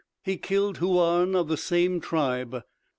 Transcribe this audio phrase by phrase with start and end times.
[0.23, 2.63] He killed Houarne of the same tribe.